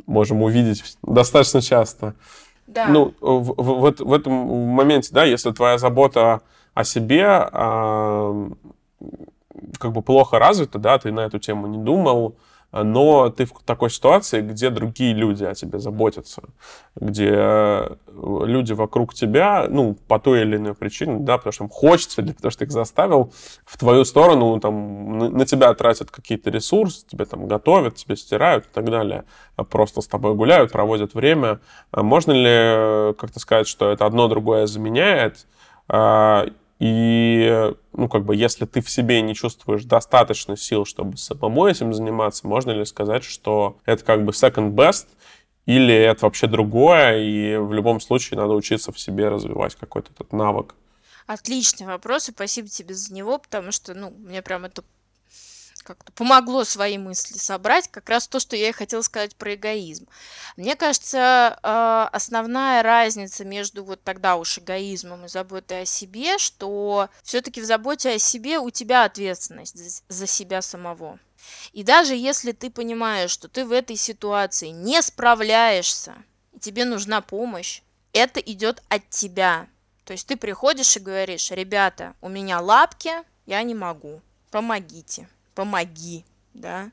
[0.07, 2.15] можем увидеть достаточно часто.
[2.67, 2.89] Да.
[2.89, 6.41] Ну, в, в, в этом моменте, да, если твоя забота
[6.75, 7.49] о себе
[9.79, 12.37] как бы плохо развита, да, ты на эту тему не думал,
[12.73, 16.43] но ты в такой ситуации, где другие люди о тебе заботятся,
[16.97, 21.71] где э, люди вокруг тебя, ну, по той или иной причине, да, потому что им
[21.71, 23.33] хочется, или потому что их заставил,
[23.67, 28.69] в твою сторону, там, на, тебя тратят какие-то ресурсы, тебе там готовят, тебе стирают и
[28.73, 29.25] так далее,
[29.71, 31.61] просто с тобой гуляют, проводят время.
[31.91, 35.47] А можно ли э, как-то сказать, что это одно другое заменяет,
[35.89, 36.47] а,
[36.83, 41.95] и, ну, как бы, если ты в себе не чувствуешь достаточно сил, чтобы самому этим
[41.95, 45.07] заниматься, можно ли сказать, что это как бы second best,
[45.64, 50.33] или это вообще другое, и в любом случае надо учиться в себе развивать какой-то этот
[50.33, 50.75] навык?
[51.29, 54.83] Отличный вопрос, и спасибо тебе за него, потому что, ну, мне прям это
[55.83, 60.07] как-то помогло свои мысли собрать, как раз то, что я и хотела сказать про эгоизм.
[60.57, 67.09] Мне кажется, а, основная разница между вот тогда уж эгоизмом и заботой о себе, что
[67.23, 71.18] все-таки в заботе о себе у тебя ответственность за себя самого.
[71.73, 76.14] И даже если ты понимаешь, что ты в этой ситуации не справляешься,
[76.53, 79.68] и тебе нужна помощь, это идет от тебя.
[80.05, 83.11] То есть ты приходишь и говоришь, ребята, у меня лапки,
[83.47, 86.91] я не могу, помогите помоги, да,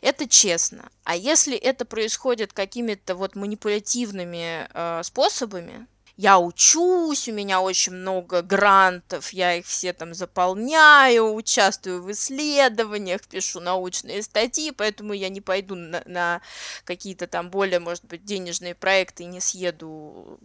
[0.00, 0.90] это честно.
[1.04, 5.86] А если это происходит какими-то вот манипулятивными э, способами,
[6.18, 13.22] я учусь, у меня очень много грантов, я их все там заполняю, участвую в исследованиях,
[13.22, 16.40] пишу научные статьи, поэтому я не пойду на, на
[16.82, 20.40] какие-то там более, может быть, денежные проекты и не съеду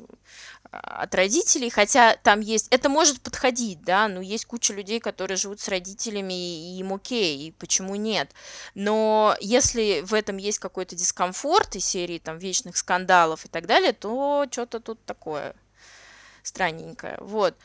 [0.72, 5.38] а, от родителей, хотя там есть, это может подходить, да, но есть куча людей, которые
[5.38, 8.30] живут с родителями, и им окей, и почему нет.
[8.76, 13.94] Но если в этом есть какой-то дискомфорт из серии там вечных скандалов и так далее,
[13.94, 15.56] то что-то тут такое
[16.44, 17.18] странненькое.
[17.20, 17.56] Вот.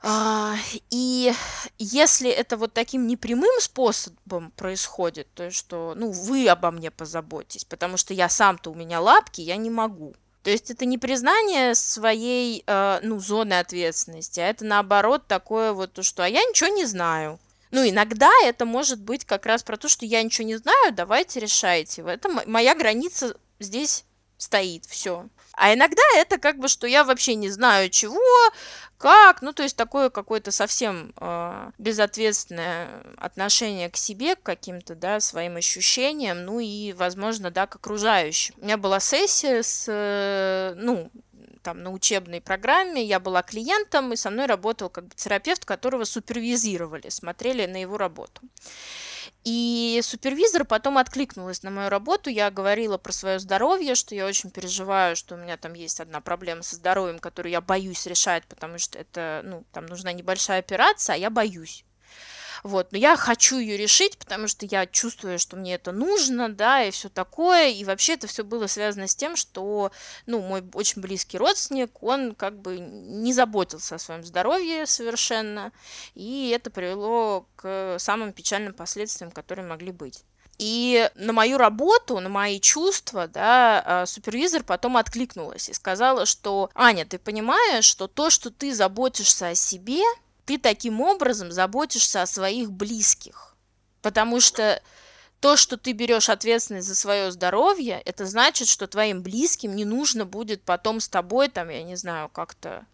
[0.00, 0.54] А,
[0.90, 1.32] и
[1.78, 7.64] если это вот таким непрямым способом происходит, то есть что, ну, вы обо мне позаботьтесь,
[7.64, 10.14] потому что я сам-то у меня лапки, я не могу.
[10.44, 15.94] То есть это не признание своей, э, ну, зоны ответственности, а это наоборот такое вот,
[15.94, 17.40] то, что а я ничего не знаю.
[17.70, 21.40] Ну, иногда это может быть как раз про то, что я ничего не знаю, давайте
[21.40, 22.02] решайте.
[22.02, 24.04] Это моя граница здесь
[24.38, 25.26] стоит, все.
[25.58, 28.20] А иногда это как бы, что я вообще не знаю чего,
[28.96, 35.18] как, ну, то есть такое какое-то совсем э, безответственное отношение к себе, к каким-то, да,
[35.18, 38.54] своим ощущениям, ну и, возможно, да, к окружающим.
[38.58, 41.10] У меня была сессия с, э, ну,
[41.62, 46.04] там на учебной программе, я была клиентом, и со мной работал как бы терапевт, которого
[46.04, 48.42] супервизировали, смотрели на его работу.
[49.50, 52.28] И супервизор потом откликнулась на мою работу.
[52.28, 56.20] Я говорила про свое здоровье, что я очень переживаю, что у меня там есть одна
[56.20, 61.14] проблема со здоровьем, которую я боюсь решать, потому что это, ну, там нужна небольшая операция,
[61.14, 61.86] а я боюсь.
[62.62, 66.84] Вот, но я хочу ее решить, потому что я чувствую, что мне это нужно, да,
[66.84, 67.68] и все такое.
[67.68, 69.92] И вообще это все было связано с тем, что,
[70.26, 75.72] ну, мой очень близкий родственник, он как бы не заботился о своем здоровье совершенно,
[76.14, 80.24] и это привело к самым печальным последствиям, которые могли быть.
[80.58, 86.70] И на мою работу, на мои чувства, да, а, супервизор потом откликнулась и сказала, что
[86.74, 90.02] Аня, ты понимаешь, что то, что ты заботишься о себе,
[90.48, 93.54] ты таким образом заботишься о своих близких.
[94.00, 94.80] Потому что
[95.40, 100.24] то, что ты берешь ответственность за свое здоровье, это значит, что твоим близким не нужно
[100.24, 102.86] будет потом с тобой, там, я не знаю, как-то...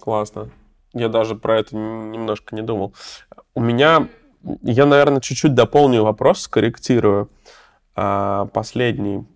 [0.00, 0.48] Классно.
[0.94, 2.94] Я даже про это немножко не думал.
[3.54, 4.08] У меня,
[4.62, 7.28] я, наверное, чуть-чуть дополню вопрос, скорректирую.
[7.96, 9.26] А, последний.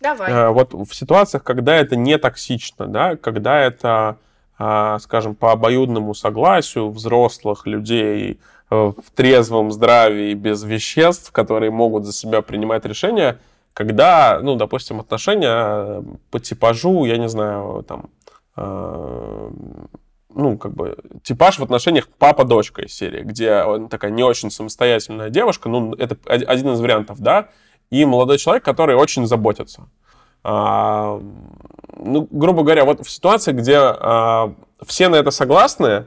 [0.00, 0.30] Давай.
[0.32, 4.18] А, вот в ситуациях, когда это не токсично, да, когда это
[4.56, 8.38] скажем, по обоюдному согласию взрослых людей
[8.70, 13.38] э, в трезвом здравии, без веществ, которые могут за себя принимать решения,
[13.72, 18.10] когда, ну, допустим, отношения по типажу, я не знаю, там,
[18.56, 19.50] э,
[20.32, 25.30] ну, как бы, типаж в отношениях папа-дочка из серии, где он такая не очень самостоятельная
[25.30, 27.48] девушка, ну, это один из вариантов, да,
[27.90, 29.88] и молодой человек, который очень заботится.
[30.44, 31.20] А,
[31.96, 34.52] ну, грубо говоря, вот в ситуации, где а,
[34.86, 36.04] все на это согласны,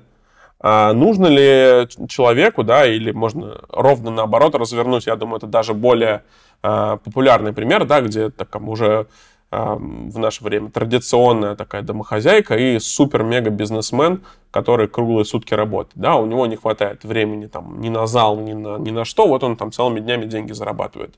[0.59, 6.23] а, нужно ли человеку, да, или можно ровно наоборот развернуть, я думаю, это даже более
[6.61, 9.05] популярный пример, да, где так, уже
[9.51, 15.95] в наше время традиционная такая домохозяйка и супер-мега-бизнесмен, который круглые сутки работает.
[15.95, 19.27] Да, у него не хватает времени там ни на зал, ни на, ни на что,
[19.27, 21.15] вот он там целыми днями деньги зарабатывает.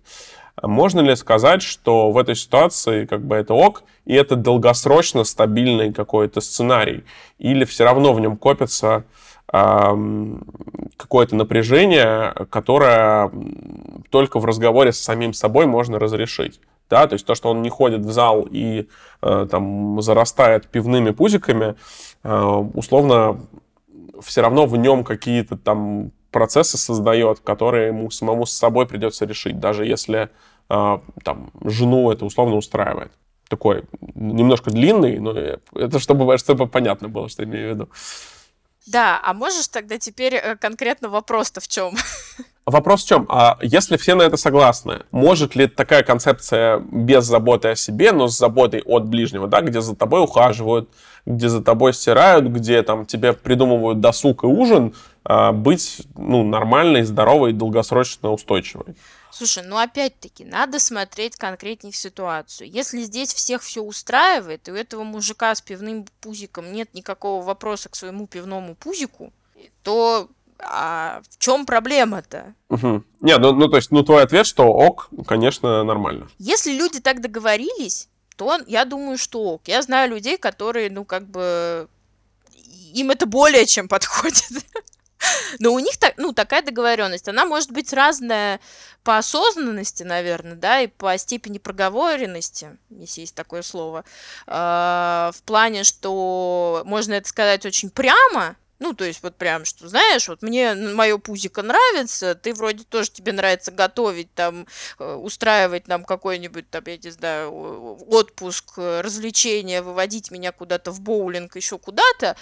[0.61, 5.93] Можно ли сказать, что в этой ситуации как бы это ок, и это долгосрочно стабильный
[5.93, 7.03] какой-то сценарий?
[7.37, 9.03] Или все равно в нем копится
[9.47, 13.31] какое-то напряжение, которое
[14.09, 16.59] только в разговоре с самим собой можно разрешить?
[16.89, 18.87] Да, то есть то, что он не ходит в зал и
[19.21, 21.75] э, там зарастает пивными пузиками,
[22.23, 23.39] э, условно
[24.21, 29.59] все равно в нем какие-то там процессы создает, которые ему самому с собой придется решить,
[29.59, 30.29] даже если
[30.69, 33.11] э, там жену это условно устраивает.
[33.47, 33.83] Такой
[34.15, 37.89] немножко длинный, но это чтобы, чтобы понятно было, что я имею в виду.
[38.87, 41.93] Да, а можешь тогда теперь э, конкретно вопрос-то в чем?
[42.69, 43.25] Вопрос в чем?
[43.29, 48.27] А если все на это согласны, может ли такая концепция без заботы о себе, но
[48.27, 50.89] с заботой от ближнего, да, где за тобой ухаживают,
[51.25, 57.03] где за тобой стирают, где там тебе придумывают досуг и ужин, а, быть ну, нормальной,
[57.03, 58.95] здоровой, долгосрочно устойчивой?
[59.31, 62.69] Слушай, ну опять-таки, надо смотреть конкретнее в ситуацию.
[62.69, 67.89] Если здесь всех все устраивает, и у этого мужика с пивным пузиком нет никакого вопроса
[67.89, 69.33] к своему пивному пузику,
[69.83, 70.29] то
[70.61, 72.53] а в чем проблема-то?
[72.69, 73.03] Угу.
[73.21, 76.27] Не, ну, ну то есть, ну твой ответ, что ок, конечно, нормально.
[76.37, 79.61] Если люди так договорились, то я думаю, что ок.
[79.65, 81.87] Я знаю людей, которые, ну, как бы,
[82.93, 84.65] им это более чем подходит.
[85.59, 88.59] Но у них так, ну, такая договоренность, она может быть разная
[89.03, 94.05] по осознанности, наверное, да, и по степени проговоренности, если есть такое слово,
[94.47, 99.87] э, в плане, что можно это сказать очень прямо, ну, то есть вот прям, что,
[99.89, 104.67] знаешь, вот мне мое пузико нравится, ты вроде тоже тебе нравится готовить, там,
[104.99, 111.01] э, устраивать нам какой-нибудь, там, я не знаю, отпуск, э, развлечения, выводить меня куда-то в
[111.01, 112.37] боулинг, еще куда-то,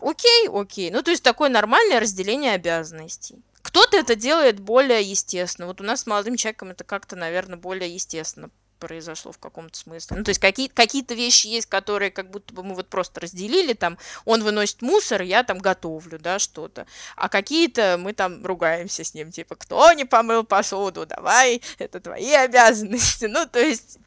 [0.00, 0.90] окей, окей.
[0.90, 3.42] Ну, то есть такое нормальное разделение обязанностей.
[3.62, 5.66] Кто-то это делает более естественно.
[5.66, 8.50] Вот у нас с молодым человеком это как-то, наверное, более естественно
[8.82, 10.16] произошло в каком-то смысле.
[10.16, 13.74] Ну, то есть какие- какие-то вещи есть, которые как будто бы мы вот просто разделили,
[13.74, 16.86] там, он выносит мусор, я там готовлю, да, что-то.
[17.14, 22.32] А какие-то мы там ругаемся с ним, типа, кто не помыл посуду, давай, это твои
[22.32, 23.26] обязанности.
[23.32, 23.98] Ну, то есть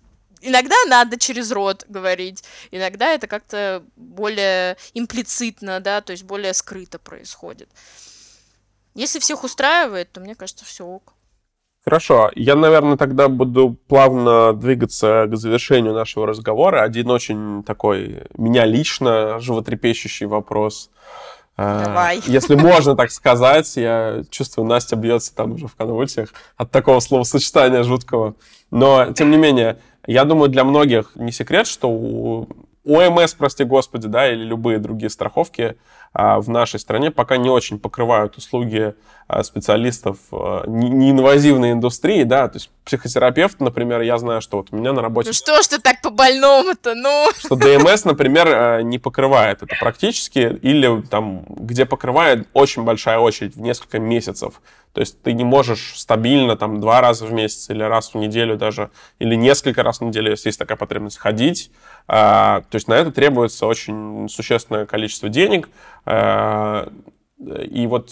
[0.41, 6.99] иногда надо через рот говорить, иногда это как-то более имплицитно, да, то есть более скрыто
[6.99, 7.69] происходит.
[8.93, 11.14] Если всех устраивает, то мне кажется, все ок.
[11.85, 16.81] Хорошо, я, наверное, тогда буду плавно двигаться к завершению нашего разговора.
[16.81, 20.89] Один очень такой, меня лично животрепещущий вопрос.
[21.57, 22.21] Э, Давай.
[22.25, 27.83] Если можно так сказать, я чувствую, Настя бьется там уже в конвульсиях от такого словосочетания
[27.83, 28.33] жуткого.
[28.71, 32.47] Но, тем не менее, я думаю, для многих не секрет, что у
[32.83, 35.75] ОМС, прости господи, да, или любые другие страховки
[36.15, 38.95] в нашей стране пока не очень покрывают услуги
[39.27, 44.77] а, специалистов а, неинвазивной индустрии, да, то есть психотерапевт, например, я знаю, что вот у
[44.77, 45.29] меня на работе...
[45.29, 47.27] Ну что ж ты так по-больному-то, ну?
[47.37, 53.61] Что ДМС, например, не покрывает это практически, или там, где покрывает очень большая очередь в
[53.61, 54.61] несколько месяцев.
[54.95, 58.57] То есть ты не можешь стабильно там два раза в месяц или раз в неделю
[58.57, 61.69] даже, или несколько раз в неделю, если есть такая потребность, ходить.
[62.07, 65.69] То есть на это требуется очень существенное количество денег,
[66.05, 66.87] Э,
[67.39, 68.09] и вот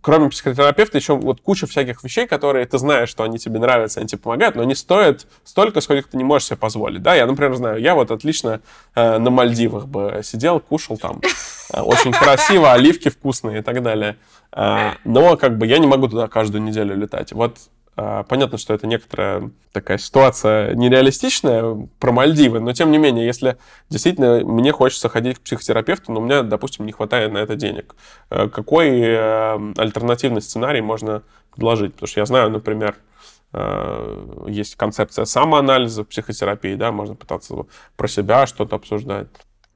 [0.00, 4.08] кроме психотерапевта еще вот куча всяких вещей, которые ты знаешь, что они тебе нравятся, они
[4.08, 7.02] тебе помогают, но они стоят столько, сколько ты не можешь себе позволить.
[7.02, 8.60] Да, я, например, знаю, я вот отлично
[8.94, 11.20] э, на Мальдивах бы сидел, кушал там
[11.72, 14.16] э, очень красиво, оливки вкусные и так далее.
[14.52, 17.32] Э, но как бы я не могу туда каждую неделю летать.
[17.32, 17.56] Вот
[17.96, 23.58] понятно, что это некоторая такая ситуация нереалистичная про Мальдивы, но тем не менее, если
[23.90, 27.94] действительно мне хочется ходить к психотерапевту, но у меня, допустим, не хватает на это денег,
[28.30, 31.92] э, какой э, альтернативный сценарий можно предложить?
[31.92, 32.96] Потому что я знаю, например,
[33.52, 37.66] э, есть концепция самоанализа в психотерапии, да, можно пытаться
[37.96, 39.28] про себя что-то обсуждать.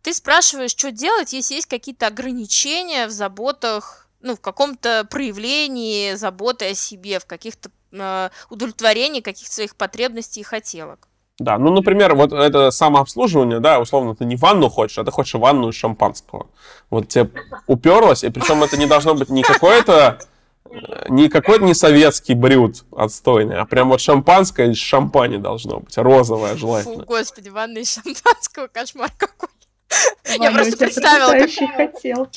[0.03, 6.71] Ты спрашиваешь, что делать, если есть какие-то ограничения в заботах, ну, в каком-то проявлении заботы
[6.71, 11.09] о себе, в каких-то э, удовлетворении каких-то своих потребностей и хотелок.
[11.39, 15.35] Да, ну, например, вот это самообслуживание, да, условно, ты не ванну хочешь, а ты хочешь
[15.35, 16.49] ванну из шампанского.
[16.91, 17.31] Вот тебе
[17.67, 20.19] уперлось, и причем это не должно быть не какое-то
[21.09, 26.57] не какой-то не советский брют отстойный, а прям вот шампанское из шампани должно быть, розовое
[26.57, 26.99] желательно.
[26.99, 29.49] Фу, господи, ванна из шампанского, кошмар какой.
[30.39, 31.51] Я просто представила, как...
[31.77, 32.29] хотел.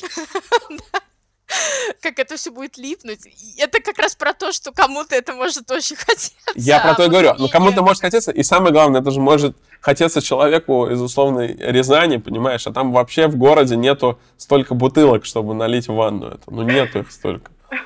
[2.00, 3.20] как это все будет липнуть.
[3.58, 6.32] это как раз про то, что кому-то это может очень хотеться.
[6.54, 7.34] Я про то и говорю.
[7.38, 12.16] Ну, кому-то может хотеться, и самое главное, это же может хотеться человеку из условной Рязани,
[12.16, 16.42] понимаешь, а там вообще в городе нету столько бутылок, чтобы налить в ванну это.
[16.46, 17.50] Ну, нету их столько.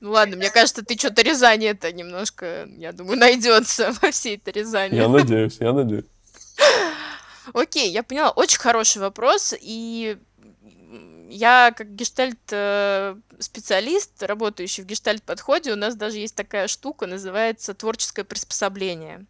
[0.00, 4.54] Ну ладно, мне кажется, ты что-то Рязани это немножко, я думаю, найдется во всей этой
[4.54, 4.94] Рязани.
[4.94, 6.06] Я надеюсь, я надеюсь.
[7.52, 8.30] Окей, я поняла.
[8.30, 10.16] Очень хороший вопрос, и
[11.28, 19.26] я как гештальт-специалист, работающий в гештальт-подходе, у нас даже есть такая штука, называется творческое приспособление.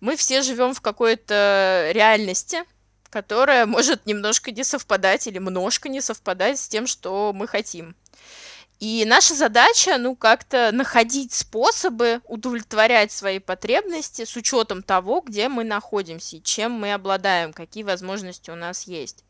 [0.00, 2.62] Мы все живем в какой-то реальности,
[3.10, 7.96] которая может немножко не совпадать или немножко не совпадать с тем, что мы хотим.
[8.78, 15.64] И наша задача, ну, как-то находить способы удовлетворять свои потребности с учетом того, где мы
[15.64, 19.24] находимся, чем мы обладаем, какие возможности у нас есть.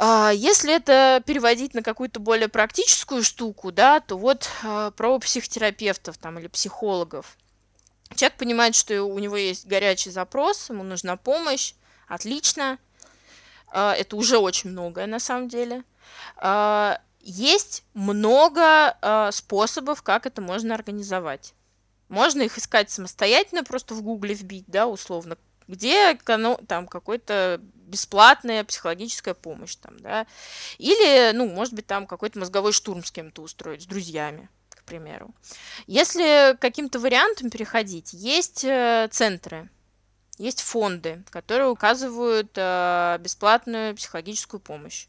[0.00, 6.16] А, если это переводить на какую-то более практическую штуку, да, то вот а, про психотерапевтов
[6.18, 7.36] там или психологов.
[8.14, 11.74] Человек понимает, что у него есть горячий запрос, ему нужна помощь,
[12.06, 12.78] отлично.
[13.72, 15.82] А, это уже очень многое на самом деле.
[17.20, 18.96] Есть много
[19.32, 21.52] способов, как это можно организовать.
[22.08, 25.36] Можно их искать самостоятельно, просто в гугле вбить, да, условно,
[25.66, 30.26] где там какой-то бесплатная психологическая помощь там, да,
[30.78, 35.34] или, ну, может быть, там какой-то мозговой штурм с кем-то устроить, с друзьями, к примеру.
[35.86, 39.68] Если каким-то вариантом переходить, есть э, центры,
[40.38, 45.08] есть фонды, которые указывают э, бесплатную психологическую помощь.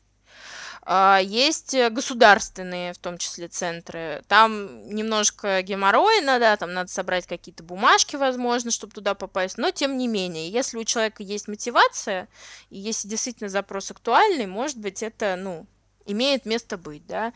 [0.91, 4.23] А, есть государственные, в том числе, центры.
[4.27, 9.59] Там немножко геморройно, да, там надо собрать какие-то бумажки, возможно, чтобы туда попасть.
[9.59, 12.27] Но, тем не менее, если у человека есть мотивация,
[12.71, 15.67] и если действительно запрос актуальный, может быть, это, ну,
[16.07, 17.33] имеет место быть, да.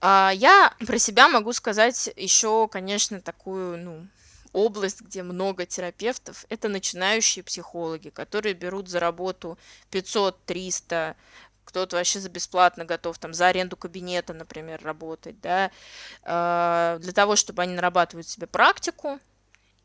[0.00, 4.06] А, я про себя могу сказать еще, конечно, такую, ну,
[4.52, 9.58] область, где много терапевтов, это начинающие психологи, которые берут за работу
[9.90, 11.16] 500-300
[11.64, 15.70] кто-то вообще за бесплатно готов там за аренду кабинета, например, работать, да,
[16.22, 19.18] а, для того, чтобы они нарабатывают себе практику,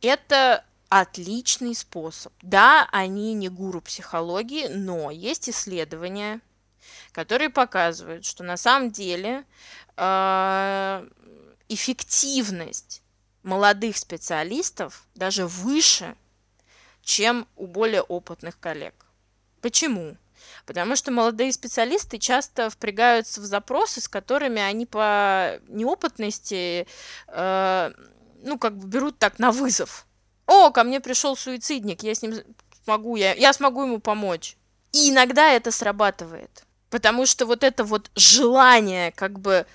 [0.02, 2.34] это отличный способ.
[2.42, 6.40] Да, они не гуру психологии, но есть исследования,
[7.12, 9.44] которые показывают, что на самом деле
[9.96, 11.06] а,
[11.70, 13.02] эффективность
[13.44, 16.16] молодых специалистов даже выше,
[17.02, 18.94] чем у более опытных коллег.
[19.62, 20.18] Почему?
[20.66, 26.88] Потому что молодые специалисты часто впрягаются в запросы, с которыми они по неопытности,
[27.28, 27.92] э,
[28.44, 30.06] ну, как бы берут так на вызов.
[30.46, 32.36] О, ко мне пришел суицидник, я с ним
[32.84, 34.58] смогу, я, я смогу ему помочь.
[34.94, 36.64] И иногда это срабатывает.
[36.90, 39.66] Потому что вот это вот желание как бы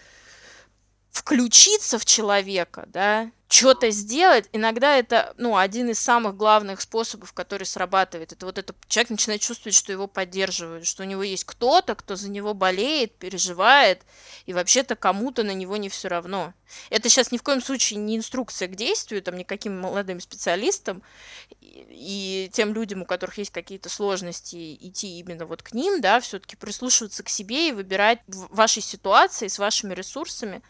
[1.10, 7.64] включиться в человека, да, что-то сделать, иногда это, ну, один из самых главных способов, который
[7.64, 8.32] срабатывает.
[8.32, 12.16] Это вот это человек начинает чувствовать, что его поддерживают, что у него есть кто-то, кто
[12.16, 14.00] за него болеет, переживает,
[14.46, 16.54] и вообще-то кому-то на него не все равно.
[16.88, 21.02] Это сейчас ни в коем случае не инструкция к действию, там, никаким молодым специалистам
[21.60, 26.20] и, и тем людям, у которых есть какие-то сложности, идти именно вот к ним, да,
[26.20, 30.62] все-таки прислушиваться к себе и выбирать в вашей ситуации с вашими ресурсами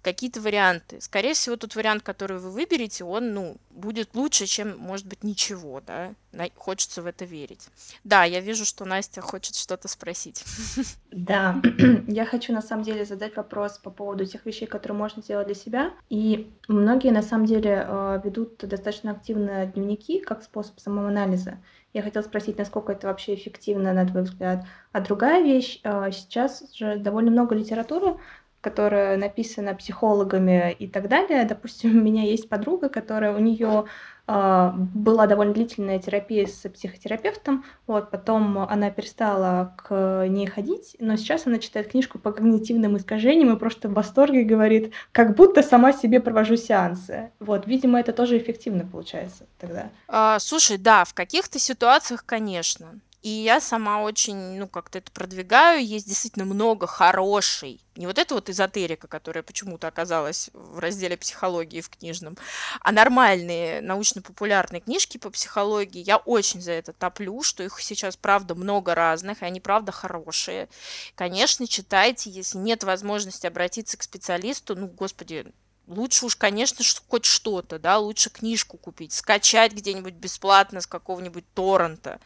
[0.00, 1.00] какие-то варианты.
[1.00, 5.80] Скорее всего, тот вариант, который вы выберете, он, ну, будет лучше, чем, может быть, ничего,
[5.86, 6.12] да.
[6.56, 7.68] Хочется в это верить.
[8.04, 10.44] Да, я вижу, что Настя хочет что-то спросить.
[11.12, 11.60] Да,
[12.08, 15.54] я хочу, на самом деле, задать вопрос по поводу тех вещей, которые можно сделать для
[15.54, 15.90] себя.
[16.08, 21.58] И многие, на самом деле, э, ведут достаточно активно дневники как способ самоанализа.
[21.92, 24.64] Я хотела спросить, насколько это вообще эффективно, на твой взгляд.
[24.92, 28.16] А другая вещь, э, сейчас же довольно много литературы
[28.62, 31.44] которая написана психологами и так далее.
[31.44, 33.84] Допустим, у меня есть подруга, которая у нее
[34.28, 41.16] э, была довольно длительная терапия с психотерапевтом, вот, потом она перестала к ней ходить, но
[41.16, 45.92] сейчас она читает книжку по когнитивным искажениям и просто в восторге говорит, как будто сама
[45.92, 47.32] себе провожу сеансы.
[47.40, 49.90] Вот, видимо, это тоже эффективно получается тогда.
[50.06, 53.00] А, слушай, да, в каких-то ситуациях, конечно.
[53.22, 55.86] И я сама очень, ну, как-то это продвигаю.
[55.86, 61.80] Есть действительно много хорошей, не вот это вот эзотерика, которая почему-то оказалась в разделе психологии
[61.80, 62.36] в книжном,
[62.80, 66.02] а нормальные научно-популярные книжки по психологии.
[66.02, 70.68] Я очень за это топлю, что их сейчас, правда, много разных, и они, правда, хорошие.
[71.14, 75.52] Конечно, читайте, если нет возможности обратиться к специалисту, ну, господи,
[75.86, 82.18] лучше уж, конечно, хоть что-то, да, лучше книжку купить, скачать где-нибудь бесплатно с какого-нибудь торрента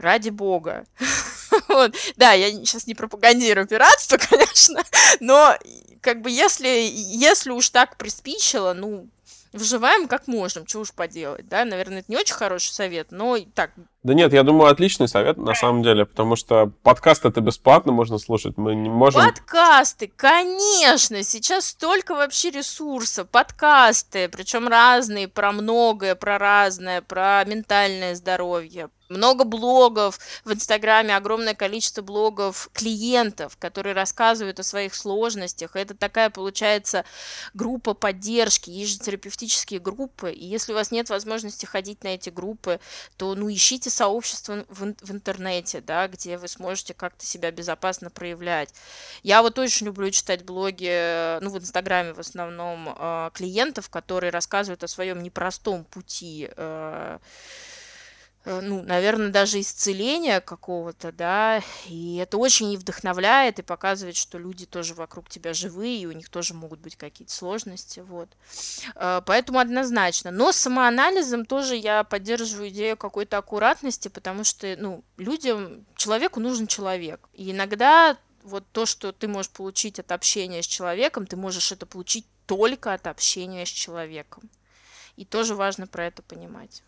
[0.00, 0.84] ради бога.
[1.68, 1.94] вот.
[2.16, 4.82] Да, я сейчас не пропагандирую пиратство, конечно,
[5.20, 5.56] но
[6.00, 9.08] как бы если, если уж так приспичило, ну,
[9.52, 13.72] выживаем как можем, что уж поделать, да, наверное, это не очень хороший совет, но так.
[14.02, 18.18] Да нет, я думаю, отличный совет на самом деле, потому что подкаст это бесплатно можно
[18.18, 19.22] слушать, мы не можем...
[19.22, 28.14] Подкасты, конечно, сейчас столько вообще ресурсов, подкасты, причем разные, про многое, про разное, про ментальное
[28.14, 35.76] здоровье, много блогов в Инстаграме, огромное количество блогов клиентов, которые рассказывают о своих сложностях.
[35.76, 37.04] Это такая, получается,
[37.54, 40.30] группа поддержки, есть терапевтические группы.
[40.30, 42.80] И если у вас нет возможности ходить на эти группы,
[43.16, 48.72] то ну, ищите сообщество в, в интернете, да, где вы сможете как-то себя безопасно проявлять.
[49.22, 54.84] Я вот очень люблю читать блоги, ну, в Инстаграме в основном, э, клиентов, которые рассказывают
[54.84, 57.18] о своем непростом пути Э,
[58.46, 64.64] ну, наверное, даже исцеления какого-то, да, и это очень и вдохновляет, и показывает, что люди
[64.64, 68.30] тоже вокруг тебя живые, и у них тоже могут быть какие-то сложности, вот.
[68.94, 70.30] Э, поэтому однозначно.
[70.30, 77.28] Но самоанализом тоже я поддерживаю идею какой-то аккуратности, потому что, ну, людям, человеку нужен человек.
[77.34, 81.84] И иногда вот то, что ты можешь получить от общения с человеком, ты можешь это
[81.84, 84.48] получить только от общения с человеком.
[85.16, 86.82] И тоже важно про это понимать.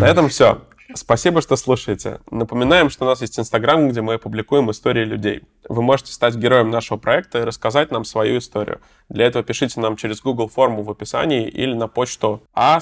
[0.00, 0.62] На этом все.
[0.94, 2.20] Спасибо, что слушаете.
[2.30, 5.42] Напоминаем, что у нас есть Инстаграм, где мы публикуем истории людей.
[5.68, 8.80] Вы можете стать героем нашего проекта и рассказать нам свою историю.
[9.08, 12.80] Для этого пишите нам через Google форму в описании или на почту a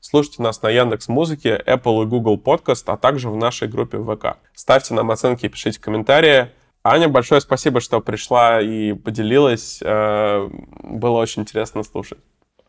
[0.00, 4.36] Слушайте нас на Яндекс Музыке, Apple и Google Podcast, а также в нашей группе ВК.
[4.54, 6.50] Ставьте нам оценки и пишите комментарии.
[6.84, 9.80] Аня, большое спасибо, что пришла и поделилась.
[9.82, 10.48] Э,
[10.82, 12.18] было очень интересно слушать.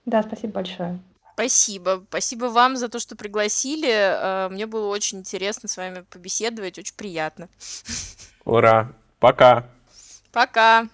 [0.05, 0.99] Да, спасибо большое.
[1.33, 2.03] Спасибо.
[2.09, 3.89] Спасибо вам за то, что пригласили.
[3.89, 7.49] Э, мне было очень интересно с вами побеседовать, очень приятно.
[8.45, 8.93] Ура.
[9.19, 9.65] Пока.
[10.31, 10.87] Пока.